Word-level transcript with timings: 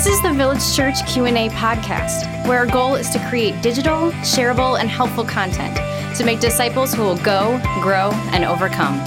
This 0.00 0.14
is 0.14 0.22
the 0.22 0.32
Village 0.32 0.74
Church 0.74 1.06
Q&A 1.06 1.50
podcast, 1.50 2.48
where 2.48 2.60
our 2.60 2.66
goal 2.66 2.94
is 2.94 3.10
to 3.10 3.18
create 3.28 3.60
digital, 3.60 4.12
shareable, 4.22 4.80
and 4.80 4.88
helpful 4.88 5.24
content 5.24 5.76
to 6.16 6.24
make 6.24 6.40
disciples 6.40 6.94
who 6.94 7.02
will 7.02 7.18
go, 7.18 7.60
grow, 7.82 8.10
and 8.32 8.42
overcome. 8.46 8.98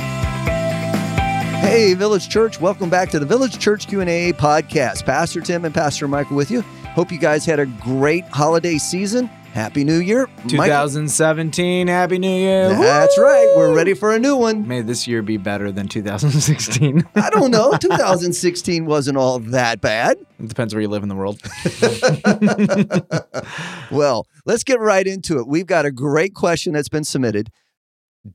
Hey, 1.61 1.95
Village 1.95 2.29
Church, 2.29 2.61
welcome 2.61 2.91
back 2.91 3.09
to 3.09 3.18
the 3.18 3.25
Village 3.25 3.57
Church 3.57 3.87
Q&A 3.87 4.33
podcast. 4.33 5.04
Pastor 5.04 5.41
Tim 5.41 5.65
and 5.65 5.73
Pastor 5.73 6.07
Michael 6.07 6.36
with 6.36 6.51
you. 6.51 6.61
Hope 6.61 7.11
you 7.11 7.18
guys 7.18 7.43
had 7.43 7.57
a 7.60 7.65
great 7.65 8.25
holiday 8.25 8.78
season. 8.78 9.32
Happy 9.54 9.83
New 9.83 9.99
Year. 9.99 10.25
Michael- 10.25 10.57
2017, 10.57 11.88
Happy 11.88 12.17
New 12.17 12.27
Year. 12.27 12.69
That's 12.69 13.19
right. 13.19 13.54
We're 13.55 13.73
ready 13.75 13.93
for 13.93 14.11
a 14.11 14.18
new 14.18 14.36
one. 14.36 14.68
May 14.68 14.81
this 14.81 15.07
year 15.07 15.21
be 15.21 15.37
better 15.37 15.71
than 15.71 15.87
2016. 15.87 17.04
I 17.15 17.29
don't 17.29 17.51
know. 17.51 17.71
2016 17.79 18.86
wasn't 18.87 19.15
all 19.18 19.37
that 19.39 19.79
bad. 19.79 20.18
it 20.39 20.47
depends 20.50 20.73
where 20.73 20.81
you 20.81 20.87
live 20.87 21.04
in 21.04 21.09
the 21.09 21.15
world. 21.15 21.39
Well, 23.92 24.25
let's 24.45 24.64
get 24.64 24.79
right 24.79 25.05
into 25.05 25.37
it. 25.37 25.47
We've 25.47 25.67
got 25.67 25.86
a 25.86 25.92
great 25.92 26.33
question 26.33 26.73
that's 26.73 26.89
been 26.89 27.04
submitted. 27.04 27.50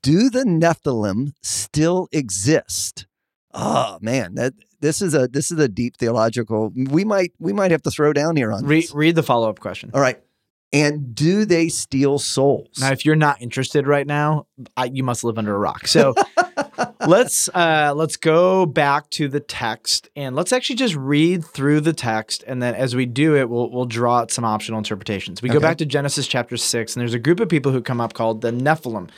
Do 0.03 0.31
the 0.31 0.45
Nephilim 0.45 1.33
still 1.43 2.07
exist? 2.13 3.07
Oh 3.53 3.99
man, 4.01 4.35
that 4.37 4.53
this 4.81 5.03
is 5.03 5.15
a 5.15 5.27
this 5.27 5.51
is 5.51 5.59
a 5.59 5.67
deep 5.69 5.97
theological. 5.97 6.71
We 6.77 7.05
might 7.05 7.33
we 7.41 7.53
might 7.53 7.73
have 7.73 7.83
to 7.83 7.91
throw 7.91 8.13
down 8.13 8.37
here 8.37 8.53
on 8.53 8.65
Re- 8.67 8.83
this. 8.83 8.95
read 8.95 9.17
the 9.17 9.23
follow 9.25 9.49
up 9.49 9.59
question. 9.59 9.91
All 9.93 10.01
right. 10.01 10.21
And 10.73 11.15
do 11.15 11.47
they 11.47 11.71
steal 11.71 12.19
souls? 12.19 12.69
Now, 12.79 12.93
if 12.93 13.07
you're 13.07 13.17
not 13.17 13.41
interested 13.41 13.87
right 13.87 14.07
now, 14.07 14.47
I, 14.77 14.85
you 14.87 15.03
must 15.03 15.25
live 15.25 15.39
under 15.39 15.55
a 15.55 15.59
rock. 15.59 15.87
So 15.87 16.15
let's 17.07 17.49
uh, 17.55 17.95
let's 17.97 18.17
go 18.17 18.67
back 18.67 19.09
to 19.11 19.29
the 19.29 19.41
text 19.41 20.11
and 20.15 20.37
let's 20.37 20.53
actually 20.53 20.77
just 20.77 20.95
read 20.95 21.43
through 21.45 21.81
the 21.81 21.95
text, 21.95 22.45
and 22.47 22.63
then 22.63 22.75
as 22.75 22.95
we 22.95 23.07
do 23.07 23.35
it, 23.37 23.49
we'll 23.49 23.71
we'll 23.71 23.87
draw 23.87 24.19
out 24.19 24.31
some 24.31 24.45
optional 24.45 24.79
interpretations. 24.79 25.41
We 25.41 25.49
go 25.49 25.61
back 25.61 25.79
to 25.79 25.87
Genesis 25.87 26.27
chapter 26.27 26.57
six, 26.59 26.95
and 26.95 27.01
there's 27.01 27.15
a 27.15 27.19
group 27.19 27.41
of 27.41 27.49
people 27.49 27.73
who 27.73 27.81
come 27.81 28.01
up 28.01 28.13
called 28.13 28.43
the 28.43 28.51
Nephilim. 28.51 29.09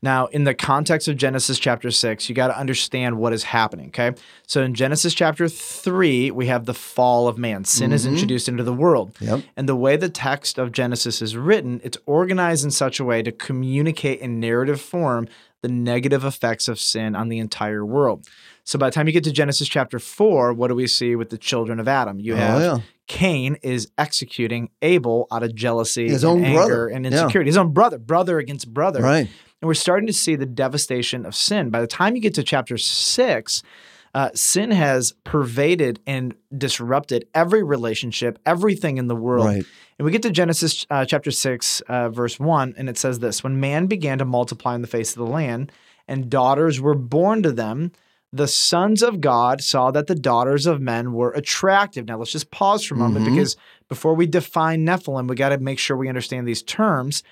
Now, 0.00 0.26
in 0.26 0.44
the 0.44 0.54
context 0.54 1.08
of 1.08 1.16
Genesis 1.16 1.58
chapter 1.58 1.90
six, 1.90 2.28
you 2.28 2.34
got 2.34 2.48
to 2.48 2.58
understand 2.58 3.18
what 3.18 3.32
is 3.32 3.42
happening. 3.44 3.88
Okay, 3.88 4.12
so 4.46 4.62
in 4.62 4.74
Genesis 4.74 5.12
chapter 5.14 5.48
three, 5.48 6.30
we 6.30 6.46
have 6.46 6.66
the 6.66 6.74
fall 6.74 7.26
of 7.28 7.36
man. 7.38 7.64
Sin 7.64 7.92
is 7.92 8.06
Mhm. 8.06 8.10
introduced 8.12 8.48
into 8.48 8.62
the 8.62 8.72
world. 8.72 9.12
Yep. 9.20 9.42
And 9.56 9.68
the 9.68 9.74
way 9.76 9.96
the 9.96 10.08
text 10.08 10.58
of 10.58 10.70
Genesis 10.72 11.20
is 11.20 11.36
written, 11.36 11.80
it's 11.82 11.98
organized 12.06 12.64
in 12.64 12.70
such 12.70 13.00
a 13.00 13.04
way 13.04 13.22
to 13.22 13.32
communicate 13.32 14.20
in 14.20 14.38
narrative 14.40 14.80
form 14.80 15.26
the 15.62 15.68
negative 15.68 16.24
effects 16.24 16.68
of 16.68 16.78
sin 16.78 17.16
on 17.16 17.28
the 17.28 17.38
entire 17.40 17.84
world. 17.84 18.24
So 18.62 18.78
by 18.78 18.88
the 18.90 18.94
time 18.94 19.06
you 19.08 19.12
get 19.12 19.24
to 19.24 19.32
Genesis 19.32 19.66
chapter 19.68 19.98
4, 19.98 20.52
what 20.52 20.68
do 20.68 20.74
we 20.76 20.86
see 20.86 21.16
with 21.16 21.30
the 21.30 21.38
children 21.38 21.80
of 21.80 21.88
Adam? 21.88 22.20
You 22.20 22.34
have 22.36 22.60
oh 22.60 22.64
yeah. 22.64 22.78
Cain 23.08 23.56
is 23.62 23.88
executing 23.96 24.68
Abel 24.82 25.26
out 25.32 25.42
of 25.42 25.54
jealousy, 25.54 26.08
His 26.08 26.22
and 26.22 26.30
own 26.32 26.44
anger, 26.44 26.58
brother. 26.58 26.88
and 26.88 27.04
Yeah. 27.06 27.10
insecurity. 27.22 27.48
His 27.48 27.56
own 27.56 27.72
brother, 27.72 27.98
brother 27.98 28.38
against 28.38 28.72
brother. 28.72 29.00
Right. 29.02 29.28
And 29.60 29.66
we're 29.66 29.74
starting 29.74 30.06
to 30.06 30.12
see 30.12 30.36
the 30.36 30.46
devastation 30.46 31.26
of 31.26 31.34
sin. 31.34 31.70
By 31.70 31.80
the 31.80 31.86
time 31.86 32.14
you 32.14 32.22
get 32.22 32.34
to 32.34 32.42
chapter 32.42 32.78
six, 32.78 33.62
uh, 34.14 34.30
sin 34.34 34.70
has 34.70 35.12
pervaded 35.24 36.00
and 36.06 36.34
disrupted 36.56 37.26
every 37.34 37.62
relationship, 37.62 38.38
everything 38.46 38.98
in 38.98 39.08
the 39.08 39.16
world. 39.16 39.46
Right. 39.46 39.64
And 39.98 40.06
we 40.06 40.12
get 40.12 40.22
to 40.22 40.30
Genesis 40.30 40.86
uh, 40.90 41.04
chapter 41.04 41.30
6, 41.32 41.80
uh, 41.88 42.08
verse 42.08 42.38
1, 42.38 42.74
and 42.78 42.88
it 42.88 42.96
says 42.96 43.18
this 43.18 43.42
When 43.42 43.58
man 43.58 43.86
began 43.86 44.18
to 44.18 44.24
multiply 44.24 44.74
in 44.76 44.80
the 44.82 44.88
face 44.88 45.10
of 45.10 45.18
the 45.18 45.30
land, 45.30 45.72
and 46.06 46.30
daughters 46.30 46.80
were 46.80 46.94
born 46.94 47.42
to 47.42 47.52
them, 47.52 47.92
the 48.32 48.48
sons 48.48 49.02
of 49.02 49.20
God 49.20 49.60
saw 49.60 49.90
that 49.90 50.06
the 50.06 50.14
daughters 50.14 50.66
of 50.66 50.80
men 50.80 51.12
were 51.12 51.32
attractive. 51.32 52.06
Now, 52.06 52.18
let's 52.18 52.32
just 52.32 52.50
pause 52.50 52.84
for 52.84 52.94
a 52.94 52.98
moment 52.98 53.26
Mhm. 53.26 53.30
because 53.30 53.56
before 53.88 54.14
we 54.14 54.26
define 54.26 54.86
Nephilim, 54.86 55.28
we 55.28 55.34
got 55.34 55.48
to 55.48 55.58
make 55.58 55.78
sure 55.78 55.96
we 55.96 56.08
understand 56.08 56.46
these 56.46 56.62
terms. 56.62 57.22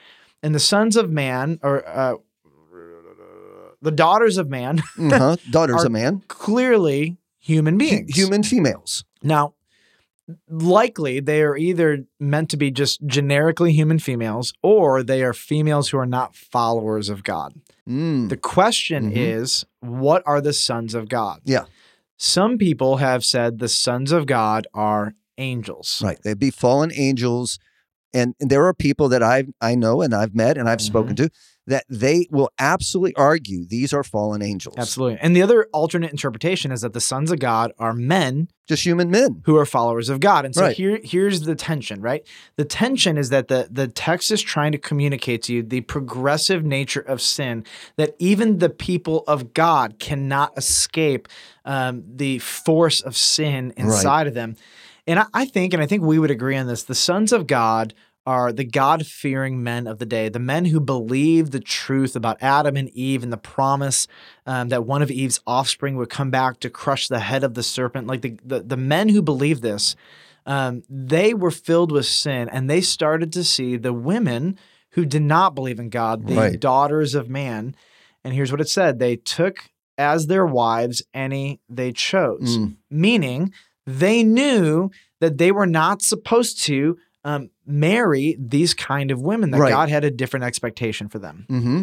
And 0.43 0.55
the 0.55 0.61
sons 0.61 0.97
of 0.97 1.11
man, 1.11 1.59
or 1.63 1.87
uh, 1.87 2.15
the 3.83 3.91
daughters 3.91 4.37
of 4.39 4.49
man, 4.49 4.81
Uh-huh. 4.99 5.37
Daughters 5.51 5.83
Are- 5.83 5.87
of 5.87 5.93
man. 5.93 6.23
clearly 6.29 7.17
human 7.39 7.75
Hu- 7.75 7.79
beings. 7.79 8.17
human 8.17 8.43
females. 8.43 9.05
Now, 9.23 9.55
likely 10.49 11.21
they 11.21 11.43
are 11.43 11.57
either 11.57 12.05
meant 12.19 12.51
to 12.51 12.57
be 12.57 12.71
just 12.71 13.05
generically 13.07 13.73
human 13.73 13.99
females 13.99 14.53
or 14.63 15.03
they 15.03 15.23
are 15.23 15.33
females 15.33 15.91
who 15.91 15.99
are 15.99 16.07
not 16.07 16.35
followers 16.35 17.09
of 17.09 17.23
God. 17.23 17.55
Mm. 17.89 18.29
The 18.29 18.37
question 18.37 19.13
Mhm. 19.13 19.17
is, 19.17 19.65
what 19.81 20.23
are 20.27 20.41
the 20.41 20.53
sons 20.53 20.95
of 20.95 21.09
God? 21.09 21.41
Yeah. 21.45 21.65
Some 22.17 22.59
people 22.59 22.97
have 22.97 23.25
said 23.25 23.59
the 23.59 23.69
sons 23.69 24.11
of 24.11 24.27
God 24.27 24.67
are 24.75 25.15
angels. 25.39 26.01
Right. 26.03 26.21
They'd 26.23 26.39
be 26.39 26.51
fallen 26.51 26.91
angels. 26.95 27.59
And, 28.17 28.35
there 28.41 28.65
are 28.67 28.75
people 28.75 29.09
that 29.11 29.23
I 29.23 29.45
I 29.61 29.75
know 29.75 30.03
and 30.05 30.15
I've 30.15 30.35
met 30.35 30.57
and 30.59 30.69
I've 30.69 30.79
Mm-hmm. 30.79 30.87
spoken 30.87 31.17
to 31.17 31.31
that 31.69 31.85
they 31.89 32.29
will 32.31 32.49
absolutely 32.61 33.13
argue 33.17 33.67
these 33.67 33.93
are 33.93 34.05
fallen 34.05 34.41
angels. 34.41 34.77
Absolutely. 34.79 35.19
And 35.21 35.35
the 35.35 35.43
other 35.43 35.67
alternate 35.73 36.13
interpretation 36.13 36.71
is 36.71 36.81
that 36.83 36.93
the 36.93 37.01
sons 37.01 37.33
of 37.33 37.41
God 37.41 37.73
are 37.77 37.93
men 37.93 38.47
Just 38.69 38.85
human 38.85 39.11
men. 39.11 39.43
who 39.47 39.57
are 39.57 39.67
followers 39.67 40.09
of 40.09 40.21
God. 40.21 40.45
And 40.45 40.55
so 40.55 40.63
Right. 40.63 40.77
here 40.77 41.01
here's 41.03 41.41
the 41.41 41.57
tension, 41.57 42.01
right? 42.01 42.23
The 42.57 42.65
tension 42.65 43.19
is 43.19 43.29
that 43.31 43.49
the 43.49 43.67
the 43.71 43.89
text 43.89 44.31
is 44.31 44.43
trying 44.43 44.73
to 44.73 44.79
communicate 44.79 45.43
to 45.45 45.55
you 45.55 45.63
the 45.65 45.81
progressive 45.83 46.63
nature 46.65 47.01
of 47.01 47.21
sin 47.21 47.65
that 47.97 48.15
even 48.21 48.59
the 48.59 48.71
people 48.71 49.25
of 49.27 49.53
God 49.53 49.99
cannot 49.99 50.57
escape 50.57 51.27
um, 51.65 52.05
the 52.23 52.39
force 52.39 53.01
of 53.09 53.17
sin 53.17 53.73
inside 53.77 54.27
of 54.29 54.35
them. 54.35 54.55
And 55.09 55.19
I, 55.21 55.27
I 55.43 55.45
think, 55.47 55.73
and 55.75 55.83
I 55.83 55.87
think 55.87 56.03
we 56.03 56.19
would 56.19 56.31
agree 56.33 56.57
on 56.57 56.67
this, 56.69 56.83
the 56.85 56.95
sons 57.11 57.33
of 57.33 57.47
God 57.47 57.93
are 58.27 58.53
the 58.53 58.65
God 58.65 59.07
fearing 59.07 59.63
men 59.63 59.87
of 59.87 59.99
the 59.99 60.07
day, 60.07 60.29
the 60.29 60.39
men 60.41 60.65
who 60.67 60.81
believe 60.81 61.51
the 61.53 61.61
truth 61.61 62.17
about 62.17 62.43
Adam 62.43 62.77
and 62.77 62.89
Eve 62.91 63.23
and 63.23 63.33
the 63.33 63.37
promise 63.37 64.09
um, 64.47 64.69
that 64.69 64.85
one 64.85 65.01
of 65.01 65.11
Eve's 65.11 65.41
offspring 65.47 65.97
would 65.97 66.11
come 66.11 66.31
back 66.31 66.59
to 66.61 66.69
crush 66.71 67.07
the 67.07 67.21
head 67.21 67.45
of 67.45 67.55
the 67.55 67.63
serpent. 67.63 68.09
Like 68.09 68.23
the, 68.23 68.37
the, 68.45 68.61
the 68.61 68.77
men 68.77 69.11
who 69.11 69.23
believe 69.23 69.61
this, 69.61 69.95
um, 70.45 70.83
they 70.91 71.35
were 71.35 71.51
filled 71.53 71.93
with 71.93 72.07
sin 72.07 72.49
and 72.49 72.69
they 72.69 72.81
started 72.81 73.33
to 73.35 73.45
see 73.45 73.77
the 73.77 73.93
women 73.93 74.59
who 74.91 75.05
did 75.05 75.23
not 75.23 75.55
believe 75.55 75.79
in 75.79 75.89
God, 75.89 76.27
the 76.27 76.35
Right. 76.37 76.61
daughters 76.61 77.15
of 77.15 77.29
man. 77.29 77.77
And 78.25 78.35
here's 78.35 78.51
what 78.51 78.61
it 78.61 78.69
said 78.69 78.99
they 78.99 79.17
took 79.17 79.71
as 79.99 80.27
their 80.27 80.45
wives 80.47 81.03
any 81.15 81.61
they 81.69 81.93
chose, 81.93 82.59
Mm. 82.59 82.77
meaning 82.91 83.53
they 83.87 84.23
knew 84.25 84.91
that 85.21 85.39
they 85.39 85.53
were 85.53 85.67
not 85.67 86.03
supposed 86.03 86.61
to 86.65 86.99
um, 87.27 87.51
marry 87.67 88.37
these 88.39 88.73
kind 88.73 89.11
of 89.11 89.21
women, 89.21 89.51
that 89.51 89.59
Right. 89.59 89.71
God 89.71 89.89
had 89.89 90.05
a 90.05 90.11
different 90.11 90.45
expectation 90.45 91.09
for 91.09 91.19
them. 91.19 91.45
Mm-hmm. 91.51 91.83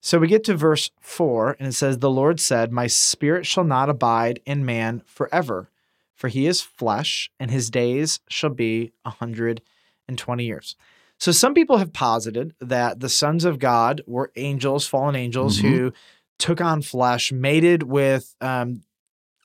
So 0.00 0.18
we 0.18 0.28
get 0.28 0.44
to 0.44 0.54
verse 0.54 0.90
four, 1.00 1.56
and 1.58 1.66
it 1.66 1.72
says, 1.72 1.98
The 1.98 2.10
Lord 2.10 2.38
said, 2.40 2.70
My 2.72 2.86
spirit 2.86 3.44
shall 3.46 3.64
not 3.64 3.88
abide 3.90 4.40
in 4.46 4.64
man 4.64 5.02
forever, 5.06 5.70
for 6.14 6.28
he 6.28 6.46
is 6.46 6.60
flesh, 6.60 7.30
and 7.40 7.50
his 7.50 7.70
days 7.70 8.20
shall 8.28 8.50
be 8.50 8.92
a 9.04 9.10
hundred 9.10 9.62
and 10.06 10.16
twenty 10.18 10.44
years. 10.44 10.76
So 11.18 11.32
some 11.32 11.54
people 11.54 11.78
have 11.78 11.92
posited 11.92 12.54
that 12.60 13.00
the 13.00 13.08
sons 13.08 13.44
of 13.44 13.58
God 13.58 14.02
were 14.06 14.30
angels, 14.36 14.86
fallen 14.86 15.16
angels, 15.16 15.58
Mhm. 15.58 15.62
who 15.70 15.92
took 16.38 16.60
on 16.60 16.82
flesh, 16.82 17.32
mated 17.32 17.82
with 17.84 18.34
um, 18.40 18.82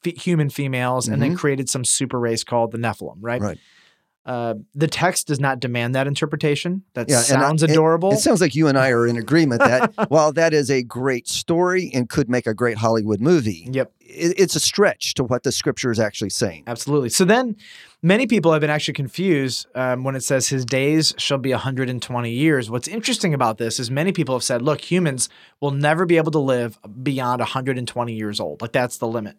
fe- 0.04 0.16
human 0.16 0.50
females, 0.50 1.08
and 1.08 1.22
then 1.22 1.36
created 1.38 1.70
some 1.70 1.86
super 1.86 2.20
race 2.20 2.44
called 2.44 2.72
the 2.72 2.78
Nephilim, 2.78 3.18
right? 3.22 3.42
Right. 3.42 3.58
Uh, 4.30 4.54
the 4.76 4.86
text 4.88 5.26
does 5.26 5.40
not 5.40 5.60
demand 5.60 5.96
that 5.96 6.06
interpretation. 6.06 6.84
That 6.94 7.10
Yeah, 7.10 7.24
and 7.32 7.38
I- 7.42 7.48
sounds 7.48 7.64
it- 7.64 7.72
adorable. 7.72 8.12
It 8.12 8.20
sounds 8.20 8.42
like 8.42 8.54
you 8.54 8.68
and 8.68 8.78
I 8.78 8.90
are 8.92 9.08
in 9.08 9.18
agreement 9.18 9.60
that 9.62 9.92
while 10.12 10.32
that 10.34 10.54
is 10.54 10.70
a 10.70 10.84
great 10.84 11.28
story 11.28 11.90
and 11.96 12.08
could 12.08 12.30
make 12.30 12.46
a 12.46 12.54
great 12.54 12.78
Hollywood 12.78 13.22
movie, 13.22 13.68
yep. 13.72 13.92
it, 14.02 14.36
it's 14.38 14.56
a 14.56 14.60
stretch 14.60 15.16
to 15.16 15.24
what 15.24 15.42
the 15.42 15.52
scripture 15.52 15.90
is 15.90 16.00
actually 16.00 16.30
saying. 16.30 16.64
Absolutely. 16.68 17.10
So 17.10 17.26
then, 17.26 17.56
many 18.04 18.28
people 18.28 18.52
have 18.52 18.62
been 18.62 18.70
actually 18.70 18.94
confused 18.94 19.66
um, 19.74 20.04
when 20.04 20.16
it 20.16 20.22
says 20.24 20.48
his 20.50 20.64
days 20.64 21.16
shall 21.18 21.40
be 21.40 21.50
120 21.50 22.30
years. 22.30 22.70
What's 22.70 22.88
interesting 22.88 23.34
about 23.34 23.58
this 23.58 23.80
is 23.80 23.90
many 23.90 24.12
people 24.12 24.36
have 24.36 24.44
said, 24.44 24.62
look, 24.62 24.82
humans 24.82 25.28
will 25.60 25.72
never 25.72 26.06
be 26.06 26.18
able 26.18 26.32
to 26.34 26.40
live 26.40 26.78
beyond 27.02 27.40
120 27.40 28.14
years 28.14 28.40
old. 28.40 28.62
Like 28.62 28.74
that's 28.74 28.98
the 29.00 29.08
limit. 29.08 29.38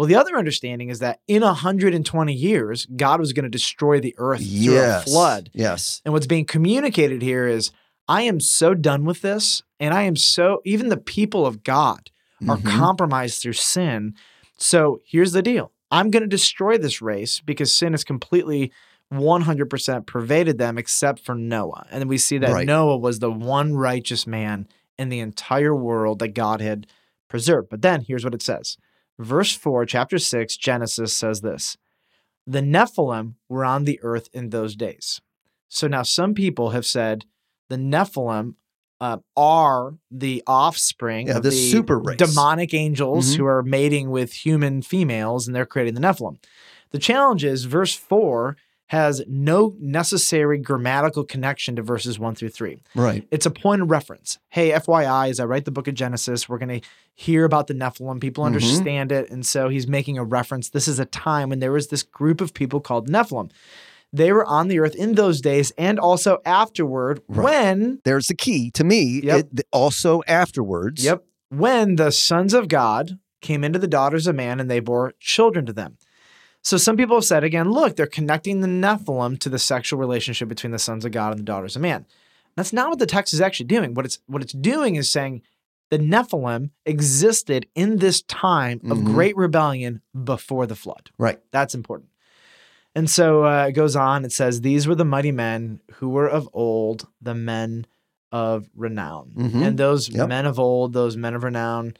Well, 0.00 0.06
the 0.08 0.14
other 0.16 0.38
understanding 0.38 0.88
is 0.88 1.00
that 1.00 1.20
in 1.28 1.42
120 1.42 2.32
years, 2.32 2.86
God 2.86 3.20
was 3.20 3.34
going 3.34 3.42
to 3.42 3.50
destroy 3.50 4.00
the 4.00 4.14
earth 4.16 4.40
through 4.40 4.78
a 4.80 5.00
flood. 5.02 5.50
Yes. 5.52 6.00
And 6.06 6.14
what's 6.14 6.26
being 6.26 6.46
communicated 6.46 7.20
here 7.20 7.46
is, 7.46 7.70
I 8.08 8.22
am 8.22 8.40
so 8.40 8.72
done 8.72 9.04
with 9.04 9.20
this. 9.20 9.62
And 9.78 9.92
I 9.92 10.04
am 10.04 10.16
so, 10.16 10.62
even 10.64 10.88
the 10.88 10.96
people 10.96 11.44
of 11.44 11.62
God 11.62 12.10
are 12.48 12.56
Mhm. 12.56 12.64
compromised 12.64 13.42
through 13.42 13.52
sin. 13.52 14.14
So 14.56 15.02
here's 15.04 15.32
the 15.32 15.42
deal 15.42 15.70
I'm 15.90 16.10
going 16.10 16.22
to 16.22 16.26
destroy 16.26 16.78
this 16.78 17.02
race 17.02 17.42
because 17.44 17.70
sin 17.70 17.92
has 17.92 18.02
completely 18.02 18.72
100% 19.12 20.06
pervaded 20.06 20.56
them 20.56 20.78
except 20.78 21.20
for 21.20 21.34
Noah. 21.34 21.84
And 21.90 22.00
then 22.00 22.08
we 22.08 22.16
see 22.16 22.38
that 22.38 22.52
Right. 22.54 22.66
Noah 22.66 22.96
was 22.96 23.18
the 23.18 23.30
one 23.30 23.74
righteous 23.74 24.26
man 24.26 24.66
in 24.98 25.10
the 25.10 25.20
entire 25.20 25.76
world 25.76 26.20
that 26.20 26.28
God 26.28 26.62
had 26.62 26.86
preserved. 27.28 27.68
But 27.68 27.82
then 27.82 28.00
here's 28.00 28.24
what 28.24 28.32
it 28.34 28.40
says. 28.40 28.78
Verse 29.20 29.54
4, 29.54 29.84
chapter 29.86 30.18
6, 30.18 30.56
Genesis 30.56 31.14
says 31.14 31.42
this 31.42 31.76
The 32.46 32.60
Nephilim 32.62 33.34
were 33.48 33.64
on 33.64 33.84
the 33.84 34.00
earth 34.02 34.28
in 34.32 34.48
those 34.50 34.74
days. 34.74 35.20
So 35.68 35.86
now 35.86 36.02
some 36.02 36.34
people 36.34 36.70
have 36.70 36.86
said 36.86 37.26
the 37.68 37.76
Nephilim 37.76 38.54
uh, 39.00 39.18
are 39.36 39.94
the 40.10 40.42
offspring 40.46 41.28
Yeah, 41.28 41.36
of 41.38 41.42
the 41.42 41.50
the 41.50 41.56
super 41.70 41.98
race. 41.98 42.18
demonic 42.18 42.74
angels 42.74 43.32
Mhm. 43.32 43.36
who 43.36 43.46
are 43.46 43.62
mating 43.62 44.10
with 44.10 44.32
human 44.32 44.82
females 44.82 45.46
and 45.46 45.54
they're 45.56 45.64
creating 45.66 45.94
the 45.94 46.00
Nephilim. 46.00 46.38
The 46.90 46.98
challenge 46.98 47.44
is 47.44 47.64
verse 47.64 47.94
4 47.94 48.56
has 48.90 49.22
no 49.28 49.72
necessary 49.78 50.58
grammatical 50.58 51.22
connection 51.22 51.76
to 51.76 51.82
verses 51.82 52.18
1 52.18 52.34
through 52.34 52.48
3. 52.48 52.82
Right. 52.96 53.24
It's 53.30 53.46
a 53.46 53.50
point 53.52 53.82
of 53.82 53.88
reference. 53.88 54.40
Hey, 54.48 54.70
FYI, 54.72 55.30
as 55.30 55.38
I 55.38 55.44
write 55.44 55.64
the 55.64 55.70
book 55.70 55.86
of 55.86 55.94
Genesis, 55.94 56.48
we're 56.48 56.58
going 56.58 56.80
to 56.80 56.88
hear 57.14 57.44
about 57.44 57.68
the 57.68 57.74
Nephilim. 57.74 58.20
People 58.20 58.42
Mhm. 58.42 58.48
understand 58.48 59.12
it. 59.12 59.30
And 59.30 59.46
so 59.46 59.68
he's 59.68 59.86
making 59.86 60.18
a 60.18 60.24
reference. 60.24 60.70
This 60.70 60.88
is 60.88 60.98
a 60.98 61.04
time 61.04 61.50
when 61.50 61.60
there 61.60 61.70
was 61.70 61.86
this 61.86 62.02
group 62.02 62.40
of 62.40 62.52
people 62.52 62.80
called 62.80 63.08
Nephilim. 63.08 63.52
They 64.12 64.32
were 64.32 64.44
on 64.44 64.66
the 64.66 64.80
earth 64.80 64.96
in 64.96 65.14
those 65.14 65.40
days 65.40 65.70
and 65.78 66.00
also 66.00 66.38
afterward 66.44 67.22
Right. 67.28 67.44
when, 67.44 68.00
There's 68.02 68.26
the 68.26 68.34
key 68.34 68.72
to 68.72 68.82
me. 68.82 69.20
Yep. 69.22 69.38
It, 69.54 69.66
also 69.70 70.20
afterwards. 70.26 71.04
yep, 71.04 71.22
when 71.48 71.94
the 71.94 72.10
sons 72.10 72.52
of 72.54 72.66
God 72.66 73.20
came 73.40 73.62
into 73.62 73.78
the 73.78 73.86
daughters 73.86 74.26
of 74.26 74.34
man 74.34 74.58
and 74.58 74.68
they 74.68 74.80
bore 74.80 75.14
children 75.20 75.64
to 75.66 75.72
them. 75.72 75.96
So 76.62 76.76
some 76.76 76.96
people 76.96 77.16
have 77.16 77.24
said 77.24 77.42
again, 77.44 77.70
look, 77.70 77.96
they're 77.96 78.06
connecting 78.06 78.60
the 78.60 78.68
Nephilim 78.68 79.38
to 79.40 79.48
the 79.48 79.58
sexual 79.58 79.98
relationship 79.98 80.48
between 80.48 80.72
the 80.72 80.78
sons 80.78 81.04
of 81.04 81.12
God 81.12 81.30
and 81.32 81.40
the 81.40 81.44
daughters 81.44 81.74
of 81.76 81.82
man. 81.82 82.04
That's 82.56 82.72
not 82.72 82.90
what 82.90 82.98
the 82.98 83.06
text 83.06 83.32
is 83.32 83.40
actually 83.40 83.66
doing. 83.66 83.94
What 83.94 84.04
it's 84.04 84.18
what 84.26 84.42
it's 84.42 84.52
doing 84.52 84.96
is 84.96 85.08
saying 85.08 85.42
the 85.90 85.98
Nephilim 85.98 86.70
existed 86.84 87.66
in 87.74 87.96
this 87.96 88.22
time 88.22 88.80
of 88.90 88.98
Mhm. 88.98 89.04
great 89.06 89.36
rebellion 89.36 90.02
before 90.24 90.66
the 90.66 90.76
flood. 90.76 91.10
Right. 91.18 91.40
That's 91.50 91.74
important. 91.74 92.10
And 92.94 93.08
so 93.08 93.44
uh, 93.44 93.66
it 93.68 93.72
goes 93.72 93.96
on. 93.96 94.24
It 94.24 94.32
says, 94.32 94.60
These 94.60 94.86
were 94.86 94.94
the 94.96 95.04
mighty 95.04 95.32
men 95.32 95.80
who 95.94 96.08
were 96.08 96.28
of 96.28 96.48
old, 96.52 97.06
the 97.22 97.34
men 97.34 97.86
of 98.32 98.68
renown. 98.76 99.32
Mhm. 99.36 99.62
And 99.66 99.78
those 99.78 100.08
Yep. 100.08 100.28
men 100.28 100.44
of 100.46 100.58
old, 100.58 100.92
those 100.92 101.16
men 101.16 101.34
of 101.34 101.42
renown, 101.44 101.94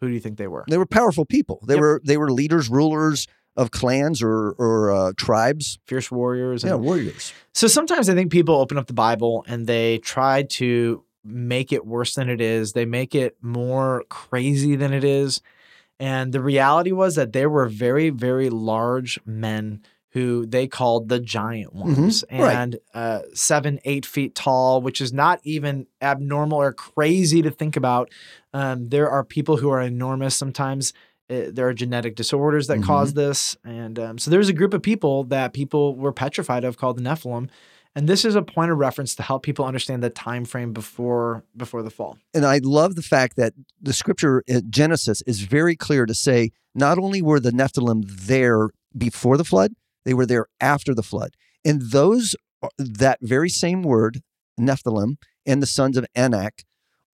who 0.00 0.08
do 0.08 0.14
you 0.14 0.20
think 0.20 0.36
they 0.38 0.46
were? 0.48 0.64
They 0.68 0.78
were 0.78 0.86
powerful 0.86 1.24
people. 1.24 1.60
They 1.66 1.74
Yep. 1.74 1.80
were 1.80 2.02
they 2.04 2.16
were 2.18 2.30
leaders, 2.30 2.68
rulers 2.68 3.26
of 3.56 3.70
clans 3.70 4.22
or 4.22 4.50
or 4.58 4.92
uh, 4.92 5.12
tribes. 5.16 5.78
Fierce 5.86 6.10
warriors. 6.10 6.64
Yeah, 6.64 6.74
warriors. 6.74 7.32
So 7.52 7.66
sometimes 7.68 8.08
I 8.08 8.14
think 8.14 8.32
people 8.32 8.54
open 8.56 8.78
up 8.78 8.86
the 8.86 8.92
Bible 8.94 9.44
and 9.46 9.66
they 9.66 9.98
try 9.98 10.42
to 10.42 11.04
make 11.24 11.72
it 11.72 11.86
worse 11.86 12.14
than 12.14 12.28
it 12.28 12.40
is. 12.40 12.72
They 12.72 12.84
make 12.84 13.14
it 13.14 13.36
more 13.40 14.04
crazy 14.08 14.76
than 14.76 14.92
it 14.92 15.04
is. 15.04 15.40
And 16.00 16.32
the 16.32 16.40
reality 16.42 16.92
was 16.92 17.14
that 17.14 17.32
there 17.32 17.48
were 17.48 17.66
very, 17.68 18.10
very 18.10 18.50
large 18.50 19.18
men 19.24 19.80
who 20.10 20.44
they 20.46 20.66
called 20.68 21.08
the 21.08 21.18
giant 21.20 21.72
ones 21.74 22.24
Mm-hmm. 22.30 22.42
right. 22.42 22.56
and 22.56 22.78
uh, 22.94 23.20
seven, 23.32 23.80
eight 23.84 24.04
feet 24.06 24.34
tall, 24.34 24.80
which 24.80 25.00
is 25.00 25.12
not 25.12 25.40
even 25.44 25.86
abnormal 26.02 26.58
or 26.60 26.72
crazy 26.72 27.42
to 27.42 27.50
think 27.50 27.76
about. 27.76 28.10
Um, 28.52 28.88
there 28.90 29.08
are 29.10 29.24
people 29.24 29.56
who 29.56 29.70
are 29.70 29.80
enormous 29.80 30.36
sometimes. 30.36 30.92
Uh, 31.30 31.44
there 31.50 31.66
are 31.68 31.74
genetic 31.74 32.16
disorders 32.16 32.66
that 32.66 32.78
Mhm. 32.78 32.84
cause 32.84 33.14
this. 33.14 33.56
And 33.64 33.98
um, 33.98 34.18
so 34.18 34.30
there's 34.30 34.48
a 34.48 34.52
group 34.52 34.74
of 34.74 34.82
people 34.82 35.24
that 35.24 35.52
people 35.54 35.96
were 35.96 36.12
petrified 36.12 36.64
of 36.64 36.76
called 36.76 36.98
the 36.98 37.02
Nephilim. 37.02 37.48
And 37.96 38.08
this 38.08 38.24
is 38.24 38.34
a 38.34 38.42
point 38.42 38.72
of 38.72 38.78
reference 38.78 39.14
to 39.14 39.22
help 39.22 39.42
people 39.44 39.64
understand 39.64 40.02
the 40.02 40.10
time 40.10 40.44
frame 40.44 40.72
before 40.72 41.44
before 41.56 41.82
the 41.82 41.90
fall. 41.90 42.18
And 42.34 42.44
I 42.44 42.58
love 42.62 42.96
the 42.96 43.02
fact 43.02 43.36
that 43.36 43.54
the 43.80 43.92
scripture 43.92 44.42
in 44.46 44.70
Genesis 44.70 45.22
is 45.26 45.40
very 45.42 45.76
clear 45.76 46.04
to 46.04 46.14
say 46.14 46.50
not 46.74 46.98
only 46.98 47.22
were 47.22 47.38
the 47.40 47.52
Nephilim 47.52 48.02
there 48.26 48.70
before 48.96 49.36
the 49.36 49.44
flood, 49.44 49.72
they 50.04 50.12
were 50.12 50.26
there 50.26 50.46
after 50.60 50.92
the 50.92 51.04
flood. 51.04 51.34
And 51.64 51.80
those 51.92 52.34
that 52.78 53.18
very 53.22 53.48
same 53.48 53.82
word, 53.82 54.20
Nephilim, 54.60 55.16
and 55.46 55.62
the 55.62 55.66
sons 55.66 55.96
of 55.96 56.04
Anak 56.14 56.64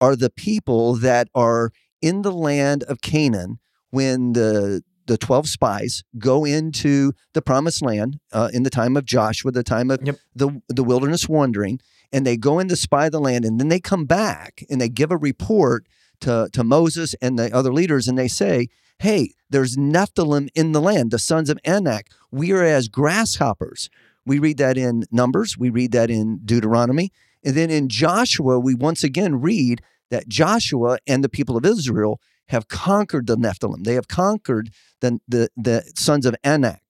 are 0.00 0.16
the 0.16 0.30
people 0.30 0.94
that 0.94 1.28
are 1.34 1.72
in 2.00 2.22
the 2.22 2.32
land 2.32 2.82
of 2.84 3.02
Canaan 3.02 3.58
when 3.90 4.32
the 4.32 4.82
the 5.06 5.18
12 5.18 5.48
spies 5.48 6.04
go 6.18 6.44
into 6.44 7.12
the 7.34 7.42
promised 7.42 7.82
land 7.82 8.20
uh, 8.32 8.48
in 8.52 8.62
the 8.62 8.70
time 8.70 8.96
of 8.96 9.04
Joshua, 9.04 9.50
the 9.50 9.64
time 9.64 9.90
of 9.90 9.98
Yep. 10.04 10.16
the, 10.36 10.62
the 10.68 10.84
wilderness 10.84 11.28
wandering, 11.28 11.80
and 12.12 12.24
they 12.24 12.36
go 12.36 12.60
in 12.60 12.68
to 12.68 12.76
spy 12.76 13.08
the 13.08 13.18
land, 13.18 13.44
and 13.44 13.58
then 13.58 13.68
they 13.68 13.80
come 13.80 14.04
back 14.04 14.62
and 14.70 14.80
they 14.80 14.88
give 14.88 15.10
a 15.10 15.16
report 15.16 15.86
to, 16.20 16.48
to 16.52 16.62
Moses 16.62 17.16
and 17.20 17.36
the 17.36 17.52
other 17.52 17.72
leaders, 17.72 18.06
and 18.06 18.16
they 18.16 18.28
say, 18.28 18.68
Hey, 19.00 19.32
there's 19.48 19.76
Nephilim 19.76 20.48
in 20.54 20.70
the 20.70 20.80
land, 20.80 21.10
the 21.10 21.18
sons 21.18 21.50
of 21.50 21.58
Anak. 21.64 22.06
We 22.30 22.52
are 22.52 22.62
as 22.62 22.86
grasshoppers. 22.86 23.90
We 24.24 24.38
read 24.38 24.58
that 24.58 24.76
in 24.78 25.04
Numbers, 25.10 25.58
we 25.58 25.70
read 25.70 25.90
that 25.92 26.10
in 26.10 26.40
Deuteronomy. 26.44 27.10
And 27.42 27.56
then 27.56 27.70
in 27.70 27.88
Joshua, 27.88 28.60
we 28.60 28.74
once 28.74 29.02
again 29.02 29.40
read 29.40 29.82
that 30.10 30.28
Joshua 30.28 30.98
and 31.06 31.24
the 31.24 31.28
people 31.28 31.56
of 31.56 31.64
Israel 31.64 32.20
have 32.50 32.68
conquered 32.68 33.26
the 33.26 33.36
Nephilim. 33.36 33.84
They 33.84 33.94
have 33.94 34.08
conquered 34.08 34.70
the, 35.00 35.18
the, 35.26 35.48
the 35.56 35.90
sons 35.96 36.26
of 36.26 36.34
Anak. 36.44 36.82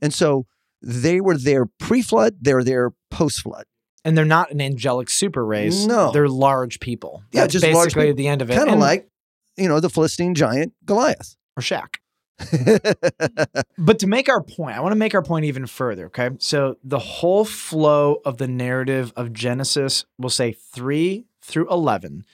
And 0.00 0.14
so 0.14 0.46
they 0.80 1.20
were 1.20 1.36
there 1.36 1.66
pre 1.66 2.02
flood, 2.02 2.36
they're 2.40 2.64
there 2.64 2.92
post 3.10 3.40
flood. 3.42 3.64
And 4.04 4.16
they're 4.16 4.24
not 4.24 4.50
an 4.52 4.60
angelic 4.60 5.10
super 5.10 5.44
race. 5.44 5.84
No. 5.84 6.12
They're 6.12 6.28
large 6.28 6.80
people. 6.80 7.22
Yeah, 7.32 7.42
That's 7.42 7.52
just 7.52 7.66
large 7.66 7.88
basically 7.88 8.06
people. 8.06 8.16
the 8.16 8.28
end 8.28 8.42
of 8.42 8.50
it. 8.50 8.56
Kind 8.56 8.70
of 8.70 8.78
like, 8.78 9.08
you 9.56 9.68
know, 9.68 9.80
the 9.80 9.90
Philistine 9.90 10.34
giant 10.34 10.72
Goliath. 10.84 11.36
or 11.56 11.62
Shaq. 11.62 11.96
But 13.76 13.98
to 14.00 14.06
make 14.06 14.28
our 14.28 14.42
point, 14.42 14.76
I 14.76 14.80
want 14.80 14.92
to 14.92 14.96
make 14.98 15.14
our 15.14 15.22
point 15.22 15.44
even 15.44 15.66
further. 15.66 16.06
Okay. 16.06 16.30
So 16.38 16.76
the 16.84 16.98
whole 16.98 17.44
flow 17.44 18.20
of 18.24 18.38
the 18.38 18.48
narrative 18.48 19.12
of 19.16 19.32
Genesis, 19.32 20.04
we'll 20.18 20.30
say 20.30 20.52
3 20.52 21.26
through 21.42 21.68
11, 21.70 22.24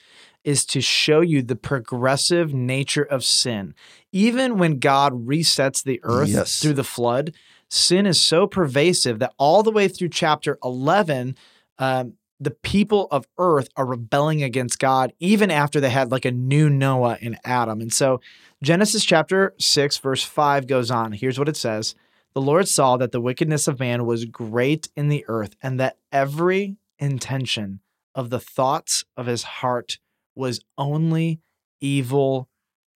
is 0.45 0.65
to 0.67 0.79
show 0.79 1.19
you 1.21 1.41
the 1.41 1.55
progressive 1.55 2.53
nature 2.53 3.03
of 3.03 3.23
sin. 3.23 3.73
Even 4.11 4.57
when 4.57 4.79
God 4.79 5.27
resets 5.27 5.83
the 5.83 5.99
earth 6.03 6.29
Yes. 6.29 6.61
through 6.61 6.73
the 6.75 6.83
flood, 6.83 7.33
sin 7.69 8.05
is 8.05 8.21
so 8.21 8.47
pervasive 8.47 9.19
that 9.19 9.33
all 9.37 9.63
the 9.63 9.71
way 9.71 9.87
through 9.87 10.09
chapter 10.09 10.57
11, 10.63 11.35
um, 11.79 12.13
the 12.39 12.51
people 12.51 13.07
of 13.11 13.27
earth 13.37 13.69
are 13.75 13.85
rebelling 13.85 14.43
against 14.43 14.77
God, 14.79 15.13
even 15.19 15.49
after 15.49 15.79
they 15.79 15.89
had 15.89 16.11
like 16.11 16.25
a 16.25 16.31
new 16.31 16.69
Noah 16.69 17.17
in 17.21 17.37
Adam. 17.43 17.81
And 17.81 17.91
so 17.91 18.21
Genesis 18.61 19.03
chapter 19.03 19.53
6, 19.59 19.97
verse 19.97 20.23
5 20.23 20.67
goes 20.67 20.91
on. 20.91 21.13
Here's 21.13 21.39
what 21.39 21.49
it 21.49 21.57
says 21.57 21.95
The 22.33 22.41
Lord 22.41 22.67
saw 22.67 22.97
that 22.97 23.11
the 23.11 23.21
wickedness 23.21 23.67
of 23.67 23.79
man 23.79 24.05
was 24.05 24.25
great 24.25 24.89
in 24.95 25.07
the 25.09 25.25
earth, 25.27 25.55
and 25.63 25.79
that 25.79 25.97
every 26.11 26.75
intention 26.99 27.79
of 28.13 28.29
the 28.29 28.39
thoughts 28.39 29.03
of 29.17 29.25
his 29.25 29.43
heart 29.43 29.97
was 30.35 30.59
only 30.77 31.39
evil 31.81 32.49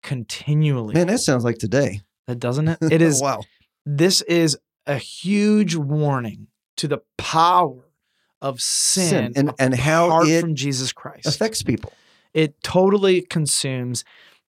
continually. 0.03 0.93
Man, 0.93 1.07
that 1.07 1.19
sounds 1.19 1.43
like 1.43 1.57
today. 1.57 2.01
that 2.27 2.39
doesn't 2.39 2.67
it? 2.67 2.77
It 2.91 3.01
is 3.01 3.21
wow. 3.21 3.41
this 3.85 4.21
is 4.21 4.57
a 4.85 4.97
huge 4.97 5.75
warning 5.75 6.47
to 6.77 6.87
the 6.87 6.99
power 7.17 7.89
of 8.41 8.61
sin, 8.61 9.33
Sin 9.33 9.33
and- 9.35 9.53
and 9.59 9.75
how 9.75 10.21
it 10.23 10.41
from 10.41 10.55
Jesus 10.55 10.93
Christ. 10.93 11.25
Affects 11.25 11.63
people. 11.63 11.91
It 12.33 12.61
totally 12.63 13.21
consumes. 13.21 14.03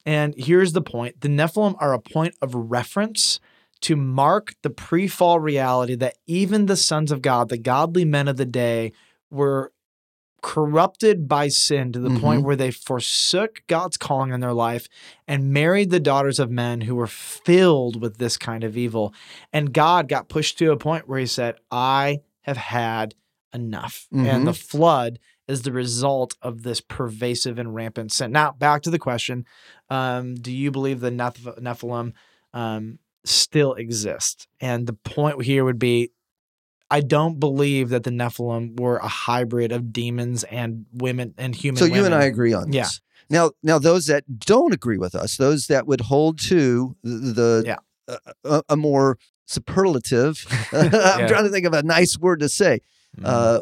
And 0.06 0.34
here's 0.38 0.74
the 0.74 0.82
point 0.82 1.22
the 1.22 1.28
Nephilim 1.30 1.76
are 1.80 1.94
a 1.94 2.00
point 2.00 2.36
of 2.42 2.54
reference 2.54 3.40
to 3.82 3.96
mark 3.96 4.56
the 4.62 4.70
pre 4.70 5.08
fall 5.08 5.40
reality 5.40 5.96
that 5.96 6.18
even 6.28 6.66
the 6.66 6.78
sons 6.78 7.12
of 7.12 7.22
God, 7.22 7.50
the 7.50 7.58
godly 7.58 8.06
men 8.06 8.28
of 8.28 8.38
the 8.38 8.46
day, 8.46 8.92
were 9.30 9.72
corrupted 10.48 11.28
by 11.28 11.50
sin 11.50 11.92
to 11.92 12.00
the 12.00 12.22
point 12.22 12.42
where 12.42 12.56
they 12.56 12.72
forsook 12.72 13.64
God's 13.68 13.98
calling 13.98 14.32
in 14.32 14.40
their 14.40 14.54
life 14.54 14.88
and 15.28 15.52
married 15.52 15.90
the 15.90 16.00
daughters 16.00 16.40
of 16.40 16.50
men 16.50 16.80
who 16.80 16.96
were 16.96 17.06
filled 17.06 18.02
with 18.02 18.18
this 18.18 18.38
kind 18.38 18.64
of 18.64 18.78
evil. 18.78 19.14
And 19.52 19.74
God 19.74 20.08
got 20.08 20.30
pushed 20.30 20.58
to 20.60 20.72
a 20.72 20.78
point 20.78 21.06
where 21.06 21.20
he 21.20 21.26
said, 21.26 21.56
I 21.70 22.22
have 22.44 22.56
had 22.56 23.14
enough. 23.54 24.08
Mhm. 24.14 24.26
And 24.26 24.48
the 24.48 24.54
flood 24.54 25.20
is 25.50 25.64
the 25.64 25.74
result 25.74 26.36
of 26.42 26.64
this 26.64 26.80
pervasive 26.80 27.60
and 27.60 27.76
rampant 27.76 28.14
sin. 28.14 28.32
Now, 28.32 28.54
back 28.54 28.84
to 28.84 28.90
the 28.90 29.00
question 29.00 29.44
um, 29.90 30.36
Do 30.36 30.54
you 30.54 30.72
believe 30.72 31.02
the 31.02 31.12
Neph- 31.12 31.60
Nephilim 31.60 32.14
um, 32.54 33.00
still 33.26 33.74
exist? 33.74 34.48
And 34.62 34.88
the 34.88 34.94
point 34.94 35.44
here 35.44 35.66
would 35.66 35.80
be 35.80 36.12
I 36.90 37.02
don't 37.02 37.40
believe 37.40 37.90
that 37.90 38.04
the 38.04 38.12
Nephilim 38.12 38.80
were 38.80 38.98
a 38.98 39.08
hybrid 39.08 39.72
of 39.72 39.92
demons 39.92 40.44
and 40.46 40.86
women 40.94 41.34
and 41.38 41.54
human 41.56 41.78
So 41.80 41.86
you 41.86 42.06
and. 42.06 42.16
I 42.16 42.24
agree 42.24 42.54
on 42.54 42.72
this. 42.72 42.76
Yeah. 42.76 42.88
Now, 43.30 43.52
now 43.62 43.78
those 43.80 44.06
that 44.08 44.40
don't 44.40 44.74
agree 44.74 44.98
with 44.98 45.14
us, 45.14 45.36
those 45.38 45.68
that 45.68 45.86
would 45.86 46.02
hold 46.02 46.40
to 46.44 46.96
the, 47.04 47.10
the 47.34 47.64
Yeah. 47.66 47.78
uh, 48.08 48.18
a, 48.46 48.64
a 48.70 48.78
more 48.78 49.18
superlative, 49.46 50.46
I'm 50.72 50.92
Yeah. 50.92 51.28
trying 51.28 51.44
to 51.44 51.50
think 51.50 51.66
of 51.66 51.74
a 51.74 51.84
nice 51.84 52.18
word 52.18 52.40
to 52.40 52.50
say, 52.50 52.80
Mhm. 53.18 53.24
uh, 53.26 53.60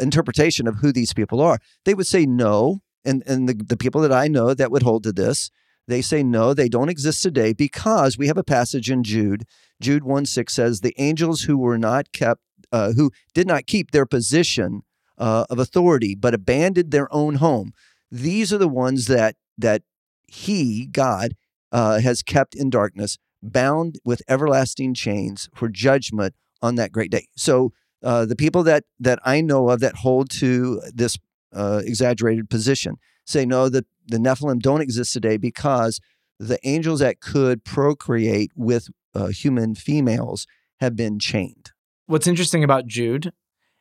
interpretation 0.00 0.66
of 0.68 0.76
who 0.76 0.92
these 0.92 1.12
people 1.14 1.40
are. 1.40 1.58
They 1.84 1.94
would 1.94 2.06
say 2.06 2.26
no, 2.26 2.80
and 3.04 3.22
and 3.26 3.48
the, 3.48 3.54
the 3.54 3.76
people 3.76 4.00
that 4.02 4.12
I 4.12 4.28
know 4.28 4.52
that 4.54 4.70
would 4.70 4.82
hold 4.82 5.02
to 5.04 5.12
this, 5.12 5.50
They 5.88 6.02
say 6.02 6.22
no, 6.22 6.54
they 6.54 6.68
don't 6.68 6.88
exist 6.90 7.22
today 7.22 7.52
because 7.52 8.16
we 8.18 8.26
have 8.28 8.36
a 8.38 8.44
passage 8.44 8.90
in 8.90 9.02
Jude. 9.02 9.44
Jude 9.80 10.04
1 10.04 10.24
6 10.26 10.52
says, 10.54 10.80
The 10.80 10.94
angels 10.98 11.42
who 11.42 11.56
were 11.58 11.78
not 11.78 12.12
kept, 12.12 12.42
uh, 12.72 12.92
who 12.92 13.10
did 13.34 13.46
not 13.46 13.66
keep 13.66 13.90
their 13.90 14.06
position 14.06 14.82
uh, 15.18 15.44
of 15.50 15.58
authority, 15.58 16.14
but 16.14 16.34
abandoned 16.34 16.90
their 16.90 17.12
own 17.14 17.36
home. 17.36 17.72
These 18.10 18.52
are 18.52 18.58
the 18.58 18.68
ones 18.68 19.06
that 19.06 19.36
that 19.58 19.82
He, 20.26 20.86
God, 20.86 21.34
uh, 21.72 22.00
has 22.00 22.22
kept 22.22 22.54
in 22.54 22.70
darkness, 22.70 23.18
bound 23.42 23.98
with 24.04 24.22
everlasting 24.28 24.94
chains 24.94 25.48
for 25.54 25.68
judgment 25.68 26.34
on 26.62 26.74
that 26.76 26.92
great 26.92 27.10
day. 27.10 27.26
So 27.36 27.72
uh, 28.02 28.24
the 28.24 28.36
people 28.36 28.62
that 28.64 28.84
that 28.98 29.18
I 29.24 29.40
know 29.40 29.68
of 29.68 29.80
that 29.80 29.96
hold 29.96 30.30
to 30.40 30.80
this 30.92 31.18
uh, 31.52 31.82
exaggerated 31.84 32.48
position 32.48 32.96
say 33.26 33.46
no, 33.46 33.68
that 33.68 33.86
the 34.06 34.18
Nephilim 34.18 34.60
don't 34.60 34.80
exist 34.80 35.12
today 35.12 35.36
because 35.36 36.00
the 36.38 36.58
angels 36.64 37.00
that 37.00 37.20
could 37.20 37.64
procreate 37.64 38.50
with 38.56 38.88
uh, 39.14 39.26
human 39.26 39.74
females 39.74 40.46
have 40.80 40.96
been 40.96 41.18
chained. 41.18 41.70
What's 42.10 42.26
interesting 42.26 42.64
about 42.64 42.86
Jude 42.88 43.32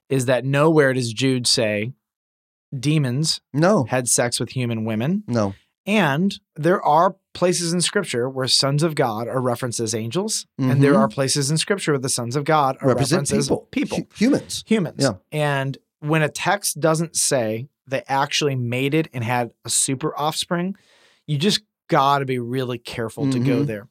is 0.07 0.27
that 0.27 0.45
nowhere 0.45 0.93
does 0.93 1.12
Jude 1.13 1.48
say 1.48 1.93
demons 2.77 3.41
No, 3.53 3.86
had 3.86 4.07
sex 4.07 4.39
with 4.39 4.51
human 4.51 4.86
women. 4.86 5.24
no. 5.27 5.55
And 5.88 6.39
there 6.55 6.79
are 6.86 7.15
places 7.33 7.74
in 7.74 7.81
scripture 7.81 8.29
where 8.29 8.48
sons 8.48 8.83
of 8.83 8.93
God 8.93 9.27
are 9.27 9.41
referenced 9.41 9.79
as 9.79 9.95
angels. 9.95 10.45
And 10.59 10.83
there 10.83 10.93
Mhm. 10.93 11.00
are 11.00 11.07
places 11.07 11.50
in 11.50 11.57
scripture 11.57 11.93
where 11.93 12.00
the 12.00 12.09
sons 12.09 12.36
of 12.36 12.43
God 12.43 12.77
are 12.81 12.89
Represent 12.89 13.21
referenced 13.31 13.50
people, 13.50 13.63
as 13.63 13.69
people, 13.71 13.98
Hu- 13.98 14.05
humans. 14.15 14.63
humans. 14.67 14.98
Yeah. 15.00 15.13
And 15.31 15.79
when 16.01 16.21
a 16.21 16.29
text 16.29 16.79
doesn't 16.79 17.15
say 17.15 17.69
they 17.88 18.03
actually 18.07 18.55
mated 18.55 19.09
and 19.13 19.24
had 19.24 19.50
a 19.65 19.69
super 19.71 20.15
offspring, 20.15 20.75
you 21.25 21.39
just 21.39 21.62
got 21.88 22.19
to 22.19 22.25
be 22.25 22.38
really 22.38 22.77
careful 22.77 23.31
to 23.31 23.39
go 23.39 23.63
Mhm. 23.63 23.65
there. 23.65 23.88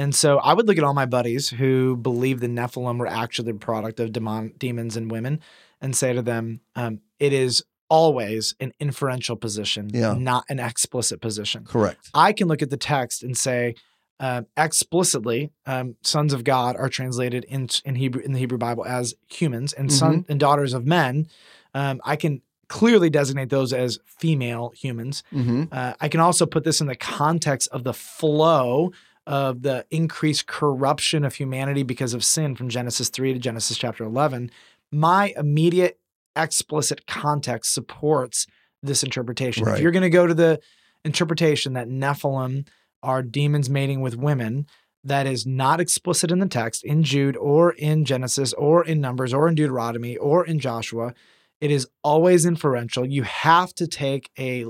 And 0.00 0.14
so 0.14 0.38
I 0.38 0.52
would 0.54 0.66
look 0.66 0.78
at 0.78 0.84
all 0.84 0.94
my 0.94 1.06
buddies 1.18 1.44
who 1.60 1.96
believe 1.96 2.40
the 2.40 2.46
Nephilim 2.60 2.98
were 2.98 3.06
actually 3.22 3.52
the 3.52 3.58
product 3.58 4.00
of 4.00 4.12
demon, 4.12 4.52
demons 4.64 4.96
and 4.96 5.10
women 5.10 5.40
and 5.82 5.94
say 5.94 6.10
to 6.18 6.22
them, 6.22 6.60
um, 6.74 7.00
it 7.18 7.32
is 7.32 7.52
always 7.88 8.54
an 8.64 8.72
inferential 8.80 9.36
position, 9.36 9.90
Yeah. 9.92 10.14
not 10.32 10.44
an 10.48 10.58
explicit 10.70 11.20
position. 11.20 11.64
Correct. 11.64 12.08
I 12.14 12.32
can 12.32 12.46
look 12.48 12.62
at 12.62 12.70
the 12.70 12.76
text 12.94 13.22
and 13.22 13.36
say 13.36 13.74
uh, 14.20 14.42
explicitly, 14.56 15.50
um, 15.66 15.96
sons 16.02 16.32
of 16.32 16.44
God 16.44 16.76
are 16.76 16.90
translated 16.90 17.42
in 17.44 17.68
in 17.84 17.94
Hebrew 17.94 18.22
in 18.26 18.32
the 18.34 18.38
Hebrew 18.38 18.58
Bible 18.58 18.84
as 18.84 19.14
humans, 19.38 19.72
and 19.72 19.90
son 19.90 20.12
Mm-hmm. 20.12 20.30
and 20.32 20.38
daughters 20.40 20.72
of 20.74 20.82
men. 20.86 21.26
Um, 21.74 22.00
I 22.04 22.16
can 22.16 22.42
clearly 22.68 23.10
designate 23.10 23.48
those 23.50 23.72
as 23.72 23.98
female 24.22 24.72
humans. 24.82 25.22
hmm 25.32 25.64
Uh, 25.72 25.94
I 26.04 26.08
can 26.12 26.20
also 26.20 26.44
put 26.54 26.62
this 26.64 26.80
in 26.82 26.86
the 26.86 27.00
context 27.18 27.66
of 27.76 27.82
the 27.88 27.94
flow 27.94 28.92
of 29.30 29.62
the 29.62 29.86
increased 29.90 30.48
corruption 30.48 31.24
of 31.24 31.36
humanity 31.36 31.84
because 31.84 32.14
of 32.14 32.24
sin 32.24 32.56
from 32.56 32.68
Genesis 32.68 33.08
3 33.08 33.32
to 33.32 33.38
Genesis 33.38 33.78
chapter 33.78 34.02
11. 34.02 34.50
My 34.90 35.32
immediate 35.36 36.00
explicit 36.34 37.06
context 37.06 37.72
supports 37.72 38.48
this 38.82 39.04
interpretation. 39.04 39.64
Right. 39.64 39.76
If 39.76 39.82
you're 39.82 39.92
going 39.92 40.02
to 40.02 40.10
go 40.10 40.26
to 40.26 40.34
the 40.34 40.58
interpretation 41.04 41.74
that 41.74 41.88
Nephilim 41.88 42.66
are 43.04 43.22
demons 43.22 43.70
mating 43.70 44.00
with 44.00 44.16
women, 44.16 44.66
that 45.04 45.28
is 45.28 45.46
not 45.46 45.80
explicit 45.80 46.32
in 46.32 46.40
the 46.40 46.48
text 46.48 46.82
in 46.84 47.04
Jude 47.04 47.36
or 47.36 47.70
in 47.70 48.04
Genesis 48.04 48.52
or 48.54 48.84
in 48.84 49.00
Numbers 49.00 49.32
or 49.32 49.48
in 49.48 49.54
Deuteronomy 49.54 50.16
or 50.16 50.44
in 50.44 50.58
Joshua. 50.58 51.14
It 51.60 51.70
is 51.70 51.86
always 52.02 52.44
inferential. 52.44 53.06
You 53.06 53.22
have 53.22 53.72
to 53.74 53.86
take 53.86 54.28
a, 54.36 54.66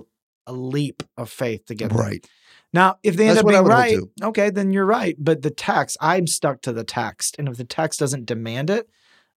a 0.46 0.52
leap 0.52 1.02
of 1.16 1.30
faith 1.30 1.64
to 1.66 1.74
get 1.74 1.94
there. 1.94 2.30
Now, 2.72 2.98
if 3.02 3.16
they 3.16 3.26
end 3.26 3.36
That's 3.36 3.44
up 3.44 3.50
being 3.50 3.64
right, 3.64 3.98
okay, 4.22 4.50
then 4.50 4.72
you're 4.72 4.86
right. 4.86 5.16
But 5.18 5.42
the 5.42 5.50
text, 5.50 5.96
I'm 6.00 6.26
stuck 6.26 6.62
to 6.62 6.72
the 6.72 6.84
text. 6.84 7.36
And 7.38 7.48
if 7.48 7.56
the 7.56 7.64
text 7.64 7.98
doesn't 7.98 8.26
demand 8.26 8.70
it, 8.70 8.88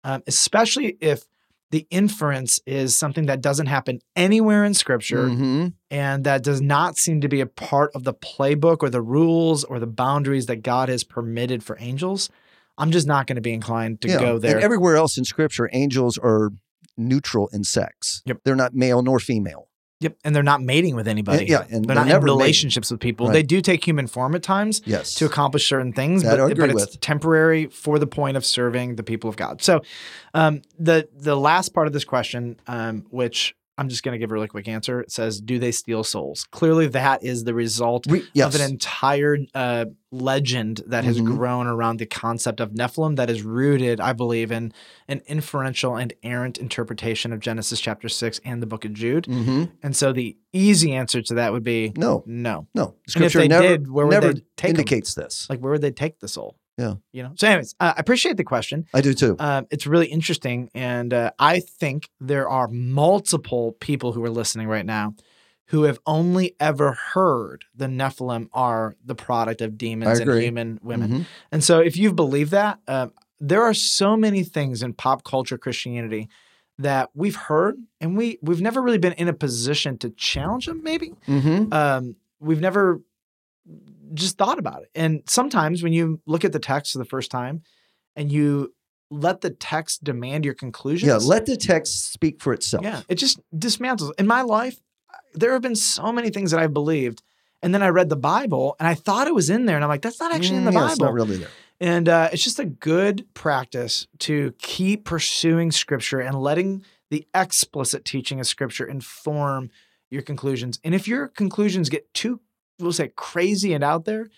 um, 0.02 0.22
especially 0.26 0.96
if 1.00 1.25
the 1.70 1.87
inference 1.90 2.60
is 2.66 2.96
something 2.96 3.26
that 3.26 3.40
doesn't 3.40 3.66
happen 3.66 4.00
anywhere 4.16 4.64
in 4.64 4.75
scripture 4.75 5.28
hmm 5.28 5.68
and 5.92 6.22
that 6.22 6.44
does 6.44 6.60
not 6.60 6.96
seem 6.96 7.20
to 7.20 7.28
be 7.28 7.40
a 7.40 7.46
part 7.46 7.90
of 7.96 8.04
the 8.04 8.14
playbook 8.14 8.78
or 8.80 8.90
the 8.90 9.02
rules 9.02 9.64
or 9.64 9.80
the 9.80 9.88
boundaries 9.88 10.46
that 10.46 10.62
God 10.62 10.88
has 10.88 11.02
permitted 11.02 11.64
for 11.64 11.76
angels, 11.80 12.30
I'm 12.78 12.92
just 12.92 13.08
not 13.08 13.26
going 13.26 13.34
to 13.34 13.42
be 13.42 13.52
inclined 13.52 14.00
to 14.02 14.08
go 14.08 14.38
there. 14.38 14.54
And 14.54 14.64
everywhere 14.64 14.94
else 14.94 15.18
in 15.18 15.25
scripture, 15.25 15.68
angels 15.72 16.16
are 16.16 16.52
neutral 16.96 17.49
in 17.52 17.64
sex. 17.64 18.22
Yep. 18.25 18.38
They're 18.44 18.54
not 18.54 18.72
male 18.72 19.02
nor 19.02 19.18
female. 19.18 19.66
Yep. 20.00 20.16
And 20.25 20.35
they're 20.35 20.42
not 20.42 20.61
mating 20.62 20.97
with 20.97 21.07
anybody. 21.07 21.47
yeah, 21.47 21.62
and 21.71 21.71
they're 21.71 21.80
they're 21.83 21.95
not 21.97 22.02
in 22.02 22.09
never 22.09 22.26
mating. 22.26 22.38
relationships 22.38 22.90
with 22.90 23.00
people. 23.00 23.26
Right. 23.26 23.33
They 23.35 23.42
do 23.42 23.61
take 23.61 23.87
human 23.87 24.07
form 24.07 24.35
at 24.35 24.42
times. 24.42 24.83
Yes. 24.85 25.14
to 25.14 25.26
accomplish 25.26 25.69
certain 25.69 25.92
things, 25.92 26.23
That 26.23 26.40
I 26.40 26.49
but, 26.49 26.57
but 26.59 26.71
it's 26.71 26.80
with. 26.92 27.00
temporary 27.00 27.66
for 27.66 27.99
the 27.99 28.07
point 28.07 28.37
of 28.37 28.45
serving 28.45 28.97
the 28.97 29.02
people 29.02 29.30
of 29.30 29.37
God. 29.37 29.62
So, 29.62 29.83
um, 30.35 30.62
the 30.78 31.09
the 31.16 31.37
last 31.37 31.75
part 31.75 31.87
of 31.87 31.92
this 31.92 32.04
question, 32.04 32.59
um, 32.66 33.04
which 33.11 33.54
I'm 33.80 33.88
just 33.88 34.02
going 34.02 34.12
to 34.12 34.18
give 34.18 34.30
a 34.30 34.34
really 34.34 34.46
quick 34.46 34.68
answer, 34.68 35.00
it 35.00 35.10
says, 35.10 35.40
"Do 35.40 35.58
they 35.58 35.72
steal 35.72 36.04
souls?" 36.04 36.46
Clearly, 36.52 36.87
that 36.88 37.25
is 37.25 37.44
the 37.44 37.54
result 37.54 38.04
Re- 38.08 38.22
yes. 38.34 38.54
of 38.54 38.60
an 38.60 38.70
entire 38.70 39.38
uh, 39.54 39.87
legend 40.12 40.82
that 40.87 41.04
has 41.04 41.20
Mhm. 41.20 41.25
grown 41.25 41.66
around 41.66 41.99
the 41.99 42.04
concept 42.06 42.60
of 42.60 42.72
Nephilim 42.72 43.16
that 43.16 43.30
is 43.30 43.42
rooted, 43.42 43.99
I 44.00 44.12
believe, 44.12 44.52
in 44.52 44.72
an 45.08 45.22
inferential 45.26 45.96
and 45.96 46.12
errant 46.22 46.58
interpretation 46.58 47.32
of 47.32 47.40
Genesis 47.40 47.80
chapter 47.80 48.08
six 48.08 48.38
and 48.44 48.60
the 48.60 48.66
book 48.66 48.84
of 48.84 48.92
Jude. 48.92 49.25
hmm 49.26 49.64
And 49.82 49.96
so, 49.96 50.12
the 50.12 50.37
easy 50.52 50.92
answer 50.92 51.22
to 51.22 51.34
that 51.34 51.52
would 51.52 51.62
be 51.64 51.92
No, 51.96 52.22
no. 52.26 52.66
no. 52.75 52.84
And 52.84 52.94
if 53.06 53.10
Scripture 53.12 53.38
they 53.38 53.49
never, 53.49 53.66
did, 53.68 53.90
where 53.90 54.04
would 54.06 54.12
never 54.12 54.34
they 54.34 54.42
take 54.56 54.70
indicates 54.70 55.14
this. 55.14 55.46
like 55.49 55.60
where 55.60 55.72
would 55.72 55.80
they 55.80 55.90
take 55.92 56.20
the 56.20 56.28
soul 56.28 56.56
Yeah. 56.80 56.94
you 57.12 57.22
know 57.25 57.32
so 57.37 57.46
anyways 57.49 57.75
uh, 57.80 57.92
i 57.96 58.00
appreciate 58.00 58.37
the 58.37 58.44
question 58.54 58.78
I 58.99 59.00
do 59.08 59.12
too. 59.22 59.37
um, 59.38 59.66
it's 59.75 59.87
really 59.87 60.06
interesting 60.16 60.58
and 60.75 61.10
uh, 61.12 61.30
i 61.54 61.60
think 61.60 62.08
there 62.32 62.49
are 62.49 62.68
multiple 62.68 63.64
people 63.88 64.12
who 64.14 64.22
are 64.25 64.30
listening 64.40 64.66
right 64.76 64.87
now 64.87 65.14
who 65.72 65.84
have 65.88 65.99
only 66.06 66.46
ever 66.58 66.88
heard 67.14 67.64
the 67.76 67.87
nephilim 67.87 68.49
are 68.52 68.96
the 69.04 69.14
product 69.14 69.60
of 69.60 69.70
demons 69.78 70.18
and 70.20 70.30
human 70.42 70.78
women 70.82 71.08
Mhm. 71.10 71.25
and 71.52 71.60
so 71.68 71.75
if 71.90 71.94
you 72.02 72.12
believe 72.12 72.50
that 72.50 72.78
um, 72.88 73.12
there 73.50 73.62
are 73.62 73.75
so 73.75 74.16
many 74.16 74.42
things 74.56 74.82
in 74.82 74.92
pop 74.94 75.22
culture 75.25 75.58
christianity 75.58 76.28
that 76.78 77.10
we've 77.14 77.37
heard 77.50 77.75
and 78.00 78.16
we 78.18 78.38
we've 78.42 78.62
never 78.68 78.80
really 78.82 78.99
been 79.06 79.12
in 79.14 79.28
a 79.28 79.32
position 79.46 79.99
to 79.99 80.08
challenge 80.30 80.64
them 80.66 80.82
maybe 80.82 81.08
Mhm. 81.28 81.72
um, 81.72 82.16
we've 82.40 82.60
never 82.68 83.00
just 84.14 84.38
thought 84.38 84.59
about 84.59 84.83
it. 84.83 84.90
And 84.95 85.23
sometimes 85.26 85.83
when 85.83 85.93
you 85.93 86.21
look 86.26 86.45
at 86.45 86.52
the 86.52 86.59
text 86.59 86.93
for 86.93 86.99
the 86.99 87.05
first 87.05 87.31
time 87.31 87.62
and 88.17 88.31
you 88.31 88.75
let 89.11 89.40
the 89.40 89.50
text 89.50 90.05
demand 90.05 90.45
your 90.45 90.55
conclusions, 90.55 91.09
Yeah, 91.09 91.17
let 91.29 91.47
the 91.47 91.57
text 91.57 92.12
speak 92.12 92.40
for 92.40 92.52
itself. 92.52 92.85
yeah, 92.85 93.02
it 93.09 93.17
just 93.17 93.40
dismantles. 93.55 94.11
In 94.19 94.26
my 94.26 94.43
life, 94.43 94.79
there 95.35 95.52
have 95.52 95.62
been 95.62 95.76
so 95.76 96.12
many 96.12 96.31
things 96.31 96.50
that 96.52 96.61
I've 96.61 96.73
believed. 96.75 97.23
And 97.62 97.75
then 97.75 97.83
I 97.83 97.88
read 97.88 98.09
the 98.09 98.17
Bible 98.17 98.75
and 98.79 98.88
I 98.88 98.95
thought 98.95 99.26
it 99.26 99.35
was 99.35 99.50
in 99.50 99.67
there. 99.67 99.76
And 99.76 99.85
I'm 99.85 99.90
like, 99.90 100.00
that's 100.02 100.19
not 100.21 100.33
actually 100.33 100.59
in 100.59 100.64
the 100.64 100.71
Mm, 100.71 100.75
yeah, 100.75 100.81
Bible. 100.81 100.93
It's 100.93 101.00
not 101.00 101.12
really 101.14 101.37
there. 101.37 101.49
And 101.81 102.09
uh, 102.09 102.29
it's 102.33 102.43
just 102.45 102.59
a 102.59 102.64
good 102.64 103.26
practice 103.35 104.07
to 104.21 104.55
keep 104.59 105.05
pursuing 105.05 105.71
scripture 105.71 106.21
and 106.21 106.40
letting 106.40 106.85
the 107.11 107.26
explicit 107.35 108.05
teaching 108.05 108.38
of 108.40 108.47
scripture 108.47 108.87
inform 108.87 109.71
your 110.11 110.23
conclusions. 110.23 110.79
And 110.85 110.95
if 110.95 111.07
your 111.09 111.29
conclusions 111.29 111.88
get 111.88 112.12
too, 112.14 112.40
we'll 112.80 112.92
say, 112.92 113.12
crazy 113.16 113.72
and 113.72 113.84
out 113.84 114.04
there, 114.04 114.28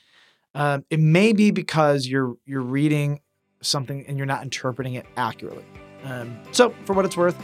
um, 0.54 0.84
it 0.90 1.00
may 1.00 1.32
be 1.32 1.50
because 1.50 2.06
you're 2.06 2.36
you're 2.44 2.60
reading 2.62 3.20
something 3.62 4.04
and 4.06 4.16
you're 4.16 4.26
not 4.26 4.42
interpreting 4.42 4.94
it 4.94 5.06
accurately. 5.16 5.64
Um, 6.04 6.38
so, 6.50 6.74
for 6.84 6.94
what 6.94 7.04
it's 7.04 7.16
worth, 7.16 7.40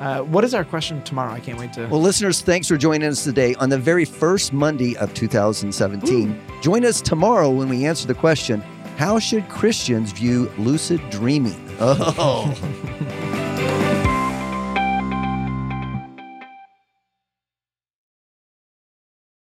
uh, 0.00 0.20
what 0.22 0.42
is 0.44 0.52
our 0.54 0.64
question 0.64 1.02
tomorrow? 1.04 1.32
I 1.32 1.40
can't 1.40 1.58
wait 1.58 1.72
to. 1.74 1.86
Well, 1.86 2.00
listeners, 2.00 2.40
thanks 2.40 2.66
for 2.66 2.76
joining 2.76 3.08
us 3.08 3.22
today 3.24 3.54
on 3.54 3.68
the 3.68 3.78
very 3.78 4.04
first 4.04 4.52
Monday 4.52 4.96
of 4.96 5.14
2017. 5.14 6.40
Join 6.60 6.84
us 6.84 7.00
tomorrow 7.00 7.48
when 7.50 7.68
we 7.68 7.86
answer 7.86 8.06
the 8.06 8.14
question 8.14 8.60
How 8.96 9.18
should 9.18 9.48
Christians 9.48 10.12
view 10.12 10.50
lucid 10.58 11.00
dreaming? 11.10 11.58
Oh. 11.84 13.38